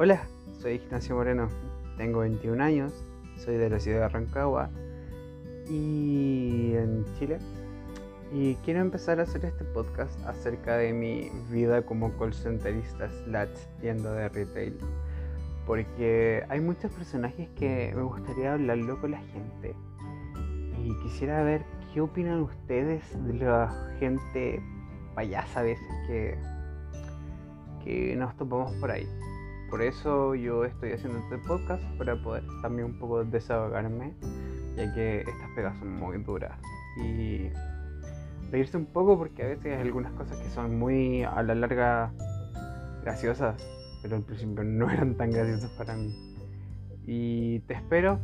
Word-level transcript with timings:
Hola, 0.00 0.22
soy 0.62 0.74
Ignacio 0.74 1.16
Moreno, 1.16 1.48
tengo 1.96 2.20
21 2.20 2.62
años, 2.62 2.92
soy 3.36 3.56
de 3.56 3.68
la 3.68 3.80
ciudad 3.80 4.02
de 4.02 4.08
Rancagua 4.08 4.70
y 5.68 6.70
en 6.76 7.04
Chile. 7.18 7.40
Y 8.32 8.54
quiero 8.64 8.78
empezar 8.78 9.18
a 9.18 9.24
hacer 9.24 9.44
este 9.44 9.64
podcast 9.64 10.16
acerca 10.24 10.76
de 10.76 10.92
mi 10.92 11.32
vida 11.50 11.82
como 11.82 12.16
call 12.16 12.32
centerista 12.32 13.10
slash 13.24 13.50
tienda 13.80 14.12
de 14.12 14.28
retail. 14.28 14.78
Porque 15.66 16.44
hay 16.48 16.60
muchos 16.60 16.92
personajes 16.92 17.48
que 17.56 17.92
me 17.92 18.02
gustaría 18.02 18.52
hablarlo 18.52 19.00
con 19.00 19.10
la 19.10 19.20
gente. 19.32 19.74
Y 20.80 20.96
quisiera 21.02 21.42
ver 21.42 21.64
qué 21.92 22.02
opinan 22.02 22.42
ustedes 22.42 23.02
de 23.26 23.34
la 23.34 23.96
gente 23.98 24.62
payasa 25.16 25.58
a 25.58 25.62
veces 25.64 25.88
que, 26.06 26.38
que 27.82 28.14
nos 28.14 28.36
topamos 28.36 28.72
por 28.74 28.92
ahí. 28.92 29.08
Por 29.70 29.82
eso 29.82 30.34
yo 30.34 30.64
estoy 30.64 30.92
haciendo 30.92 31.18
este 31.18 31.38
podcast 31.38 31.82
para 31.98 32.16
poder 32.16 32.42
también 32.62 32.86
un 32.86 32.98
poco 32.98 33.24
desahogarme, 33.24 34.14
ya 34.76 34.94
que 34.94 35.20
estas 35.20 35.50
pegas 35.54 35.78
son 35.78 35.92
muy 35.92 36.18
duras. 36.22 36.58
Y 37.02 37.50
reírse 38.50 38.78
un 38.78 38.86
poco 38.86 39.18
porque 39.18 39.42
a 39.42 39.46
veces 39.48 39.66
hay 39.66 39.82
algunas 39.82 40.12
cosas 40.12 40.38
que 40.38 40.48
son 40.48 40.78
muy 40.78 41.22
a 41.22 41.42
la 41.42 41.54
larga 41.54 42.12
graciosas, 43.02 43.62
pero 44.02 44.16
al 44.16 44.22
principio 44.22 44.64
no 44.64 44.90
eran 44.90 45.16
tan 45.16 45.30
graciosas 45.30 45.70
para 45.72 45.96
mí. 45.96 46.14
Y 47.06 47.60
te 47.60 47.74
espero 47.74 48.18